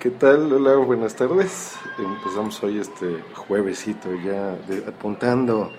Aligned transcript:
¿Qué 0.00 0.10
tal? 0.10 0.52
Hola, 0.52 0.76
buenas 0.76 1.14
tardes. 1.16 1.76
Empezamos 1.98 2.62
hoy 2.62 2.78
este 2.78 3.22
juevesito 3.34 4.08
ya 4.14 4.56
apuntando 4.86 5.72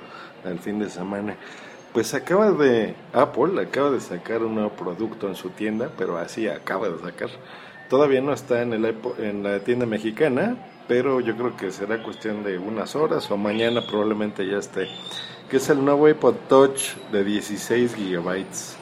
al 0.44 0.60
fin 0.60 0.80
de 0.80 0.90
semana. 0.90 1.36
Pues 1.94 2.14
acaba 2.14 2.52
de, 2.52 2.96
Apple 3.14 3.62
acaba 3.62 3.92
de 3.92 4.00
sacar 4.00 4.44
un 4.44 4.56
nuevo 4.56 4.72
producto 4.72 5.28
en 5.28 5.36
su 5.36 5.50
tienda, 5.52 5.92
pero 5.98 6.18
así 6.18 6.48
acaba 6.48 6.90
de 6.90 7.00
sacar. 7.00 7.30
Todavía 7.90 8.22
no 8.22 8.34
está 8.34 8.62
en, 8.62 8.74
el, 8.74 8.96
en 9.20 9.44
la 9.44 9.60
tienda 9.60 9.86
mexicana, 9.86 10.58
pero 10.88 11.20
yo 11.20 11.36
creo 11.36 11.56
que 11.56 11.72
será 11.72 12.02
cuestión 12.04 12.44
de 12.44 12.58
unas 12.58 12.96
horas 12.96 13.30
o 13.30 13.38
mañana 13.38 13.82
probablemente 13.86 14.48
ya 14.48 14.58
esté. 14.58 14.88
Que 15.50 15.58
es 15.58 15.70
el 15.70 15.86
nuevo 15.86 16.10
iPod 16.10 16.36
Touch 16.50 16.96
de 17.12 17.24
16 17.24 17.96
gigabytes. 17.96 18.78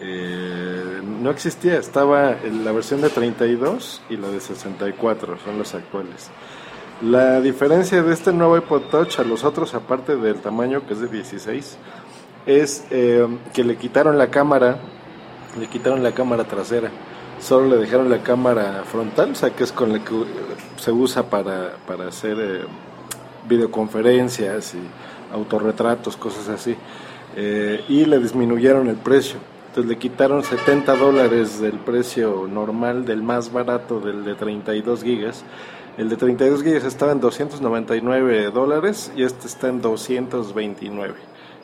Eh, 0.00 1.00
no 1.20 1.30
existía, 1.30 1.78
estaba 1.78 2.36
la 2.64 2.72
versión 2.72 3.00
de 3.00 3.10
32 3.10 4.02
y 4.08 4.16
la 4.16 4.28
de 4.28 4.40
64, 4.40 5.38
son 5.44 5.58
las 5.58 5.74
actuales. 5.74 6.30
La 7.02 7.40
diferencia 7.40 8.02
de 8.02 8.12
este 8.12 8.32
nuevo 8.32 8.56
iPod 8.56 8.82
Touch 8.90 9.18
a 9.18 9.24
los 9.24 9.44
otros, 9.44 9.74
aparte 9.74 10.16
del 10.16 10.36
tamaño 10.36 10.86
que 10.86 10.94
es 10.94 11.00
de 11.00 11.08
16, 11.08 11.76
es 12.46 12.86
eh, 12.90 13.26
que 13.52 13.64
le 13.64 13.76
quitaron 13.76 14.18
la 14.18 14.30
cámara, 14.30 14.78
le 15.58 15.66
quitaron 15.66 16.02
la 16.02 16.12
cámara 16.12 16.44
trasera, 16.44 16.90
solo 17.40 17.68
le 17.68 17.76
dejaron 17.76 18.08
la 18.08 18.22
cámara 18.22 18.84
frontal, 18.84 19.32
o 19.32 19.34
sea 19.34 19.50
que 19.50 19.64
es 19.64 19.72
con 19.72 19.92
la 19.92 20.04
que 20.04 20.14
se 20.76 20.92
usa 20.92 21.24
para, 21.24 21.76
para 21.86 22.08
hacer 22.08 22.36
eh, 22.40 22.60
videoconferencias 23.48 24.74
y 24.74 24.80
autorretratos, 25.32 26.16
cosas 26.16 26.48
así, 26.48 26.76
y 27.36 28.04
le 28.04 28.18
disminuyeron 28.18 28.88
el 28.88 28.96
precio 28.96 29.38
le 29.86 29.96
quitaron 29.96 30.42
70 30.42 30.96
dólares 30.96 31.60
del 31.60 31.78
precio 31.78 32.48
normal, 32.50 33.04
del 33.04 33.22
más 33.22 33.52
barato, 33.52 34.00
del 34.00 34.24
de 34.24 34.34
32 34.34 35.02
gigas. 35.02 35.44
El 35.96 36.08
de 36.08 36.16
32 36.16 36.62
gigas 36.62 36.84
estaba 36.84 37.12
en 37.12 37.20
299 37.20 38.50
dólares 38.50 39.12
y 39.16 39.24
este 39.24 39.46
está 39.46 39.68
en 39.68 39.80
229. 39.80 41.14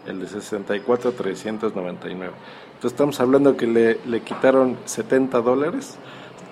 El 0.06 0.20
de 0.20 0.27
64, 0.27 1.12
399. 1.12 2.33
Entonces 2.66 2.92
estamos 2.92 3.19
hablando 3.20 3.56
que 3.56 3.66
le, 3.66 3.98
le 4.06 4.20
quitaron 4.20 4.77
70 4.84 5.41
dólares. 5.41 5.97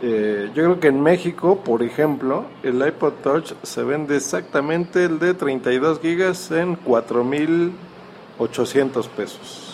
Eh, 0.00 0.50
yo 0.54 0.64
creo 0.64 0.80
que 0.80 0.88
en 0.88 1.00
México, 1.00 1.60
por 1.64 1.82
ejemplo, 1.82 2.46
el 2.62 2.84
iPod 2.84 3.12
Touch 3.22 3.52
se 3.62 3.84
vende 3.84 4.16
exactamente 4.16 5.04
el 5.04 5.20
de 5.20 5.34
32 5.34 6.00
gigas 6.00 6.50
en 6.50 6.76
4.800 6.82 9.08
pesos. 9.08 9.71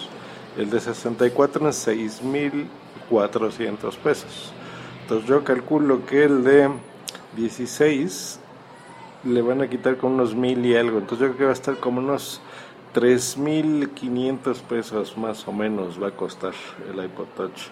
El 0.58 0.68
de 0.70 0.80
64 0.80 1.64
en 1.64 1.72
6.400 1.72 3.96
pesos. 3.96 4.52
Entonces 5.02 5.28
yo 5.28 5.44
calculo 5.44 6.04
que 6.04 6.24
el 6.24 6.42
de 6.42 6.68
16 7.36 8.40
le 9.24 9.40
van 9.40 9.62
a 9.62 9.68
quitar 9.68 9.98
con 9.98 10.14
unos 10.14 10.34
mil 10.34 10.66
y 10.66 10.76
algo. 10.76 10.98
Entonces 10.98 11.20
yo 11.20 11.26
creo 11.26 11.38
que 11.38 11.44
va 11.44 11.50
a 11.50 11.54
estar 11.54 11.76
como 11.76 12.00
unos 12.00 12.40
3.500 12.92 14.60
pesos 14.62 15.16
más 15.16 15.46
o 15.46 15.52
menos 15.52 16.02
va 16.02 16.08
a 16.08 16.10
costar 16.10 16.54
el 16.90 17.04
iPod 17.04 17.26
Touch. 17.36 17.68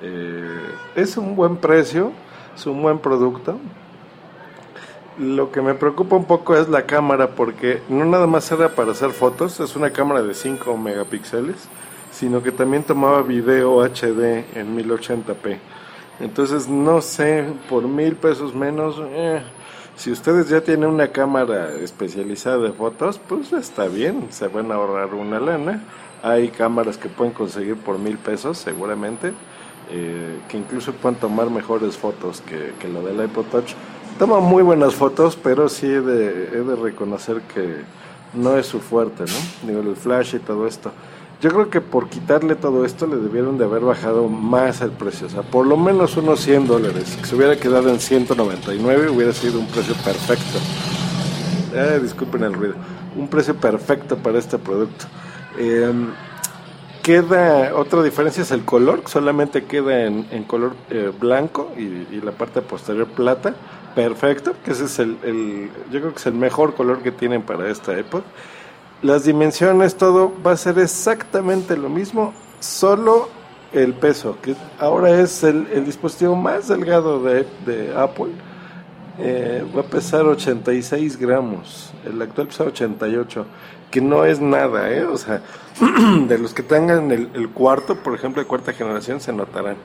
Eh, 0.00 0.72
es 0.94 1.18
un 1.18 1.36
buen 1.36 1.58
precio, 1.58 2.10
es 2.56 2.64
un 2.64 2.80
buen 2.80 3.00
producto. 3.00 3.58
Lo 5.18 5.52
que 5.52 5.60
me 5.60 5.74
preocupa 5.74 6.16
un 6.16 6.24
poco 6.24 6.56
es 6.56 6.70
la 6.70 6.86
cámara 6.86 7.32
porque 7.32 7.82
no 7.90 8.06
nada 8.06 8.26
más 8.26 8.50
era 8.50 8.70
para 8.70 8.92
hacer 8.92 9.10
fotos, 9.10 9.60
es 9.60 9.76
una 9.76 9.90
cámara 9.90 10.22
de 10.22 10.32
5 10.32 10.74
megapíxeles 10.78 11.68
sino 12.20 12.42
que 12.42 12.52
también 12.52 12.82
tomaba 12.82 13.22
video 13.22 13.82
HD 13.82 14.44
en 14.54 14.76
1080p. 14.76 15.56
Entonces, 16.20 16.68
no 16.68 17.00
sé, 17.00 17.46
por 17.70 17.84
mil 17.88 18.14
pesos 18.14 18.54
menos, 18.54 18.96
eh, 19.08 19.40
si 19.96 20.10
ustedes 20.12 20.50
ya 20.50 20.60
tienen 20.60 20.90
una 20.90 21.08
cámara 21.08 21.72
especializada 21.76 22.58
de 22.58 22.72
fotos, 22.72 23.18
pues 23.26 23.54
está 23.54 23.86
bien, 23.86 24.26
se 24.28 24.48
van 24.48 24.70
a 24.70 24.74
ahorrar 24.74 25.14
una 25.14 25.40
lana. 25.40 25.82
Hay 26.22 26.48
cámaras 26.48 26.98
que 26.98 27.08
pueden 27.08 27.32
conseguir 27.32 27.76
por 27.76 27.98
mil 27.98 28.18
pesos, 28.18 28.58
seguramente, 28.58 29.32
eh, 29.90 30.40
que 30.46 30.58
incluso 30.58 30.92
pueden 30.92 31.18
tomar 31.18 31.48
mejores 31.48 31.96
fotos 31.96 32.42
que, 32.42 32.74
que 32.78 32.86
del 32.86 33.24
iPod 33.24 33.46
Touch. 33.46 33.72
Toma 34.18 34.40
muy 34.40 34.62
buenas 34.62 34.94
fotos, 34.94 35.38
pero 35.42 35.70
sí 35.70 35.86
he 35.86 36.02
de, 36.02 36.50
he 36.52 36.60
de 36.60 36.76
reconocer 36.76 37.40
que 37.54 37.76
no 38.34 38.58
es 38.58 38.66
su 38.66 38.78
fuerte, 38.78 39.24
¿no? 39.24 39.66
Digo, 39.66 39.80
el 39.80 39.96
flash 39.96 40.34
y 40.34 40.38
todo 40.38 40.66
esto. 40.66 40.92
Yo 41.40 41.48
creo 41.48 41.70
que 41.70 41.80
por 41.80 42.10
quitarle 42.10 42.54
todo 42.54 42.84
esto 42.84 43.06
le 43.06 43.16
debieron 43.16 43.56
de 43.56 43.64
haber 43.64 43.80
bajado 43.80 44.28
más 44.28 44.82
el 44.82 44.90
precio, 44.90 45.26
o 45.26 45.30
sea, 45.30 45.40
por 45.40 45.66
lo 45.66 45.78
menos 45.78 46.18
unos 46.18 46.40
100 46.40 46.66
dólares. 46.66 47.16
Si 47.18 47.24
se 47.24 47.34
hubiera 47.34 47.56
quedado 47.56 47.88
en 47.88 47.98
199 47.98 49.08
hubiera 49.08 49.32
sido 49.32 49.58
un 49.58 49.66
precio 49.66 49.94
perfecto. 50.04 50.58
Eh, 51.72 51.98
disculpen 52.02 52.42
el 52.42 52.52
ruido. 52.52 52.74
Un 53.16 53.28
precio 53.28 53.56
perfecto 53.56 54.18
para 54.18 54.38
este 54.38 54.58
producto. 54.58 55.06
Em, 55.58 56.08
queda, 57.02 57.74
otra 57.74 58.02
diferencia 58.02 58.42
es 58.42 58.50
el 58.50 58.66
color, 58.66 59.02
solamente 59.06 59.64
queda 59.64 60.04
en, 60.04 60.44
color 60.44 60.74
eh, 60.90 61.10
blanco 61.18 61.72
y, 61.74 62.20
la 62.20 62.32
parte 62.32 62.60
posterior 62.60 63.06
plata. 63.06 63.54
Perfecto, 63.94 64.54
que 64.62 64.72
ese 64.72 64.84
es 64.84 64.98
el, 64.98 65.16
el, 65.22 65.70
yo 65.90 66.00
creo 66.00 66.12
que 66.12 66.18
es 66.18 66.26
el 66.26 66.34
mejor 66.34 66.74
color 66.74 67.02
que 67.02 67.12
tienen 67.12 67.40
para 67.42 67.70
esta 67.70 67.98
época 67.98 68.26
las 69.02 69.24
dimensiones, 69.24 69.96
todo 69.96 70.32
va 70.44 70.52
a 70.52 70.56
ser 70.56 70.78
exactamente 70.78 71.76
lo 71.76 71.88
mismo, 71.88 72.34
solo 72.60 73.28
el 73.72 73.94
peso, 73.94 74.36
que 74.42 74.54
ahora 74.78 75.20
es 75.20 75.42
el, 75.42 75.84
dispositivo 75.84 76.36
más 76.36 76.68
delgado 76.68 77.22
de, 77.22 77.94
Apple, 77.96 78.32
eh, 79.18 79.64
va 79.76 79.80
a 79.82 79.84
pesar 79.84 80.24
86 80.24 81.16
gramos, 81.16 81.92
el 82.04 82.20
actual 82.20 82.48
pesa 82.48 82.64
88, 82.64 83.46
que 83.90 84.00
no 84.00 84.24
es 84.24 84.40
nada, 84.40 84.90
¿eh? 84.90 85.04
o 85.04 85.16
sea, 85.16 85.42
de 86.28 86.38
los 86.38 86.52
que 86.52 86.62
tengan 86.62 87.10
el, 87.10 87.30
el 87.34 87.48
cuarto, 87.50 87.96
por 87.96 88.14
ejemplo, 88.14 88.42
de 88.42 88.48
cuarta 88.48 88.72
generación, 88.72 89.20
se 89.20 89.32
notarán. 89.32 89.76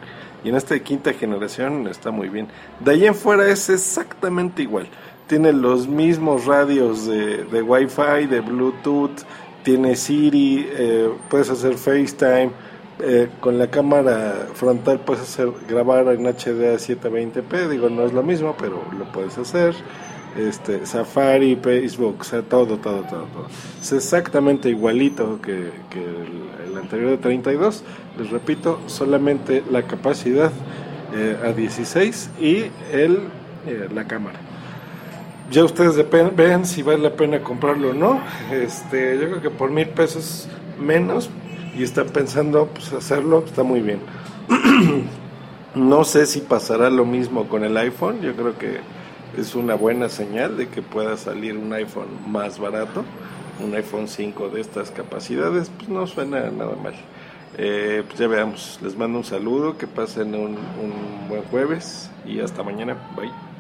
Y 0.44 0.50
en 0.50 0.56
esta 0.56 0.75
de 0.75 0.84
quinta 0.84 1.12
generación 1.12 1.88
está 1.88 2.12
muy 2.12 2.30
bien. 2.30 2.48
De 2.80 2.92
ahí 2.92 3.08
en 3.08 3.16
fuera 3.16 3.48
es 3.48 3.68
exactamente 3.68 4.62
igual 4.62 4.88
tiene 5.28 5.53
los 5.53 5.88
mismos 5.88 6.46
radios 6.46 7.06
de, 7.06 7.44
de 7.46 7.62
Wi-Fi, 7.62 8.28
de 8.28 8.41
Bluetooth, 8.41 9.24
tiene 9.63 9.96
Siri, 9.96 10.68
eh, 10.72 11.09
puedes 11.30 11.50
hacer 11.50 11.75
FaceTime, 11.75 12.52
eh, 13.00 13.28
con 13.40 13.58
la 13.58 13.68
cámara 13.68 14.47
frontal 14.53 15.00
puedes 15.00 15.24
hacer 15.24 15.52
grabar 15.68 16.08
en 16.09 16.25
HD 16.28 16.74
a 16.74 16.78
720p, 16.78 17.68
digo 17.69 17.90
no 17.90 18.06
es 18.06 18.13
lo 18.13 18.24
mismo, 18.24 18.56
pero 18.58 18.84
lo 18.97 19.12
puedes 19.12 19.38
hacer. 19.38 19.75
Este, 20.38 20.86
Safari, 20.86 21.56
Facebook, 21.56 22.18
o 22.19 22.24
sea, 22.24 22.42
todo, 22.42 22.78
todo, 22.78 23.02
todo, 23.03 23.24
todo. 23.24 23.47
Es 23.81 23.94
exactamente 23.94 24.69
igualito 24.69 25.40
que, 25.42 25.72
el, 25.96 26.78
anterior 26.78 27.12
de 27.12 27.18
32. 27.18 27.84
Les 28.19 28.30
repito, 28.30 28.81
solamente 28.88 29.63
la 29.72 29.84
capacidad 29.84 30.52
eh, 31.16 31.38
a 31.44 31.53
16 31.53 32.31
y 32.42 32.66
el, 32.92 33.19
la 33.94 34.06
cámara 34.06 34.40
ya 35.51 35.63
ustedes 35.63 36.03
ven 36.35 36.66
si 36.66 36.81
vale 36.81 37.03
la 37.03 37.16
pena 37.16 37.41
comprarlo 37.41 37.91
o 37.91 37.94
no. 37.94 38.22
Este, 38.51 39.17
yo 39.19 39.29
creo 39.29 39.41
que 39.41 39.50
por 39.50 39.72
mil 39.72 39.88
pesos 39.89 40.47
menos 40.79 41.29
y 41.78 41.83
están 41.83 42.07
pensando 42.07 42.67
pues, 42.67 42.91
hacerlo, 42.94 43.44
está 43.45 43.63
muy 43.63 43.81
bien. 43.81 44.00
no 45.75 46.03
sé 46.03 46.25
si 46.25 46.41
pasará 46.41 46.89
lo 46.89 47.06
mismo 47.06 47.47
con 47.47 47.63
el 47.63 47.75
iPhone, 47.78 48.22
yo 48.22 48.33
creo 48.35 48.57
que 48.57 48.79
es 49.38 49.56
una 49.56 49.75
buena 49.75 50.09
señal 50.09 50.57
de 50.57 50.67
que 50.69 50.81
pueda 50.81 51.17
salir 51.17 51.57
un 51.57 51.73
iPhone 51.73 52.07
más 52.27 52.59
barato, 52.59 53.03
un 53.63 53.73
iPhone 53.75 54.07
5 54.07 54.50
de 54.50 54.62
estas 54.62 54.91
capacidades, 54.91 55.69
pues 55.77 55.89
no 55.89 56.07
suena 56.07 56.50
nada 56.51 56.75
mal. 56.81 56.94
Eh, 57.57 58.03
pues 58.06 58.19
ya 58.19 58.27
veamos, 58.27 58.79
les 58.81 58.97
mando 58.97 59.17
un 59.19 59.23
saludo, 59.23 59.77
que 59.77 59.88
pasen 59.88 60.35
un 60.35 60.57
buen 61.30 61.44
jueves 61.44 62.09
y 62.25 62.39
hasta 62.39 62.63
mañana, 62.63 62.98
bye. 63.15 63.55